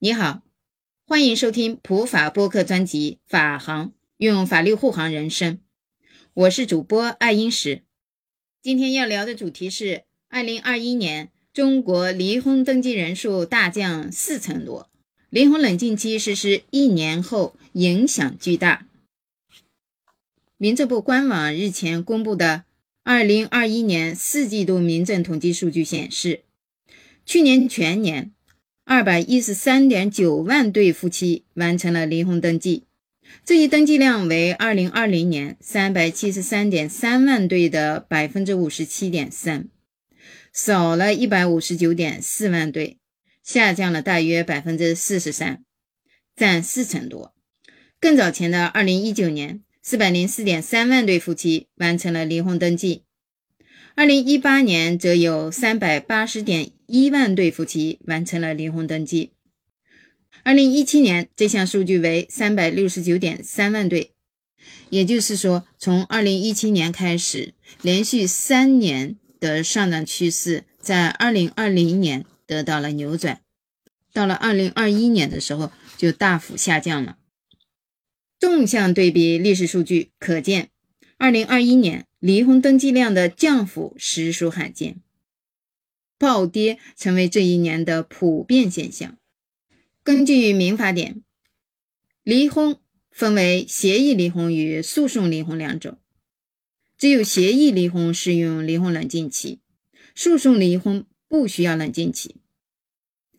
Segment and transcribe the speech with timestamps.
[0.00, 0.42] 你好，
[1.06, 3.86] 欢迎收听普法播客专辑《法行》，
[4.18, 5.60] 用法律护航人生。
[6.34, 7.84] 我是主播爱英石。
[8.60, 14.90] 今天要聊的主题是：二零二一年中国离婚登记人数大降四成多，
[15.30, 18.86] 离婚冷静期实施一年后影响巨大。
[20.58, 22.64] 民政部官网日前公布的
[23.04, 26.42] 二零二一年四季度民政统计数据显示，
[27.24, 28.32] 去年全年。
[28.86, 32.84] 二百一十三点九万对夫妻完成了离婚登记，
[33.42, 39.68] 这一登记量为二零二零年三百七十三点三万对的百分之五十七点三，
[40.52, 42.98] 少了一百五十九点四万对，
[43.42, 45.64] 下降了大约百分之四十三，
[46.36, 47.34] 占四成多。
[47.98, 53.04] 更早前的二零一九年，四百零四点三万对夫妻完成了离婚登记。
[53.96, 59.32] 二零一八年则有三百八十点一万对夫妻完成了离婚登记。
[60.42, 64.12] 二零一七年这项数据为三百六十九点三万对，
[64.90, 73.40] 也就是说，从二零一七年开始，连续三年的上涨趋势在二零二零年得到了扭转，
[74.12, 77.16] 到了二零二一年的时候就大幅下降了。
[78.38, 80.70] 纵向对比历史数据，可见
[81.16, 82.06] 二零二一年。
[82.20, 84.96] 离婚登记量的降幅实属罕见，
[86.24, 89.18] 暴跌成为这一年的普遍现象。
[90.02, 91.22] 根据民法典，
[92.22, 92.78] 离婚
[93.10, 95.98] 分为协议离婚与诉讼离婚两种，
[96.96, 99.60] 只有协议离婚适用离婚冷静期，
[100.14, 102.36] 诉讼离婚不需要冷静期。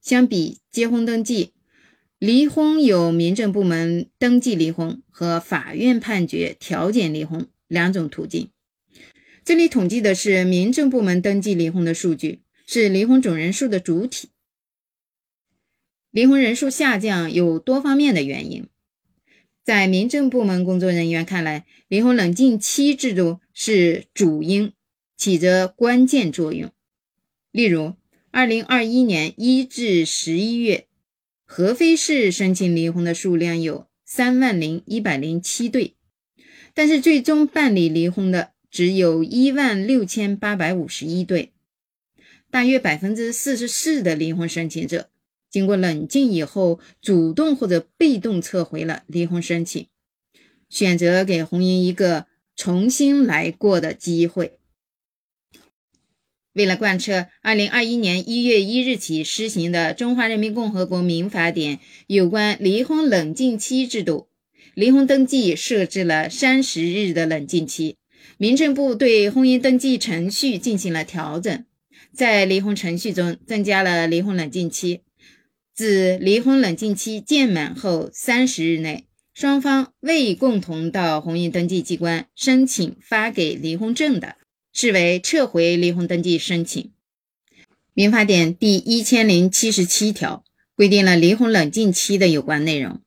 [0.00, 1.54] 相比结婚登记，
[2.20, 8.50] 离婚有民政部门登记离婚和法院判决调解离婚两种途径。
[9.44, 14.28] 这里统计的是民政部门登记离婚的数据，是离婚总人数的主体。
[16.10, 18.66] 离婚人数下降有多方面的原因，
[19.64, 24.74] 在民政部门工作人员看来，离婚冷静期制度是主因，
[25.16, 26.70] 起着关键作用。
[27.50, 27.94] 例如，
[28.30, 30.86] 二零二一年一至十一月，
[31.46, 35.94] 合肥市申请离婚的数量有三万零一百零七对，
[36.74, 38.52] 但是最终办理离婚的。
[38.70, 41.52] 只有一万六千八百五十一对，
[42.50, 45.10] 大约百分之四十四的离婚申请者
[45.50, 49.86] 经过冷静以后，主动或者被动撤回了离婚申请，
[50.68, 52.26] 选择给婚姻一个
[52.56, 54.58] 重新来过的机会。
[56.54, 61.76] 为了贯彻二零二一年一月一日起施行的《中华人民共和国民法典》
[62.08, 64.26] 有关离婚冷静期制度，
[64.74, 67.96] 离婚登记设置了三十日的冷静期。
[68.36, 71.64] 民政部对婚姻登记程序进行了调整，
[72.18, 75.02] 在离婚程序中增加了离婚冷静期，
[75.72, 84.34] 自离婚冷静期届满后三十日内，双方未共同到婚姻登记机关申请发给离婚证的，
[84.72, 86.90] 视为撤回离婚登记申请。
[87.94, 90.42] 民法典第一千零七十七条
[90.74, 93.00] 规定了离婚冷静期的有关内容。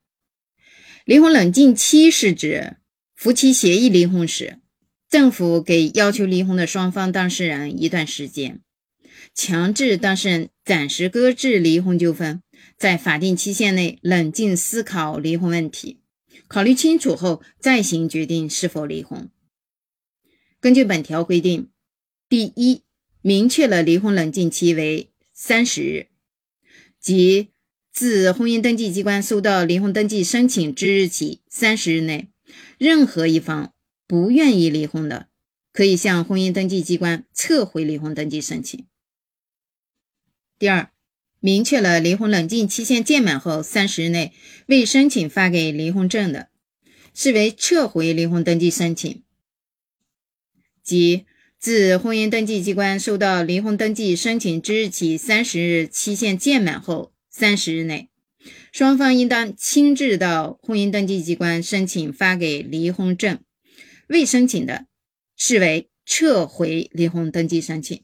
[1.03, 2.77] 离婚冷静期是指
[3.13, 4.59] 夫妻协议离婚时。
[5.09, 8.61] 政府给要求离婚的双方当事人一段时间，
[9.33, 12.41] 强制当事人暂时搁置离婚纠纷，
[12.77, 15.99] 在法定期限内冷静思考离婚问题，
[16.47, 19.29] 考虑清楚后再行决定是否离婚。
[20.59, 21.69] 根据本条规定，
[22.29, 22.81] 第一，
[23.21, 26.07] 明确了离婚冷静期为三十日，
[26.99, 27.49] 即
[27.91, 32.29] 自婚姻登记机关收到离婚登记申请之日起三十日内，
[32.77, 33.73] 任何一方。
[34.07, 35.29] 不愿意离婚的，
[35.71, 38.85] 可以向婚姻登记机关撤回离婚登记申请。
[40.61, 40.91] 第二，
[41.39, 44.31] 明确了离婚冷静期限届满后三十日内
[44.67, 46.49] 未申请发给离婚证的，
[47.15, 49.23] 视为撤回离婚登记申请，
[50.83, 51.25] 即
[51.57, 58.09] 自婚姻登记机关收到离婚登记申请之日起三十日期限届满后三十日内，
[58.71, 63.39] 双方应当亲自到婚姻登记机关申请发给离婚证。
[64.05, 64.85] 未申请的，
[65.35, 68.03] 视为撤回离婚登记申请。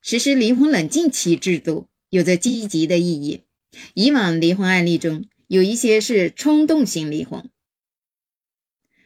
[0.00, 3.42] 实施离婚冷静期制度有着积极的意义。
[3.94, 7.50] 以往离婚案例中有一些是冲动型离婚，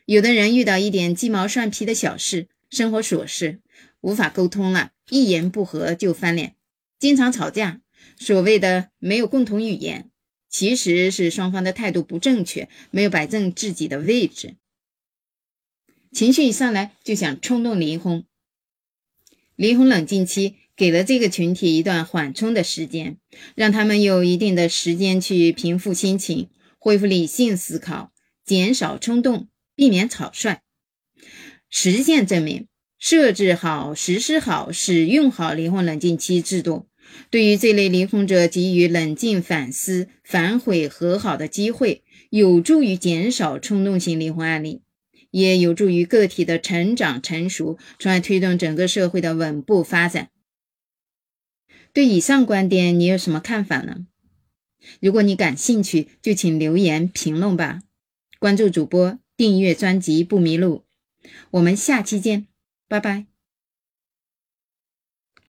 [0.06, 3.60] 有的人遇到一点鸡毛蒜皮的小事，生活琐事
[4.00, 6.56] 无法沟通了，一言不合就翻脸，
[6.98, 7.80] 经常吵架。
[8.18, 10.10] 所谓的没有共同语言，
[10.48, 14.56] 其实是双方的态度不正确，没有摆正自己的位置。
[16.12, 18.24] 情绪一上来就想冲动离婚，
[19.56, 23.18] 离婚冷静期给了这个群体一段缓冲的时间，
[23.54, 26.48] 让他们有一定的时间去平复心情，
[26.78, 28.12] 恢复理性思考，
[28.44, 30.60] 减少冲动，避免草率。
[31.68, 32.66] 实践证明，
[32.98, 36.86] 设置好、实施好、使用好离婚冷静期制度，
[37.30, 44.82] 对于这类离婚者给予冷静反思、反悔和好的机会，有助于减少冲动性离婚案例。
[45.30, 50.28] 也有助于个体的成长成熟，从而推动整个社会的稳步发展。
[51.92, 54.06] 对以上观点，你有什么看法呢？
[55.00, 57.82] 如果你感兴趣，就请留言评论吧。
[58.38, 60.84] 关注主播，订阅专辑不迷路。
[61.52, 62.46] 我们下期见，
[62.88, 63.31] 拜拜。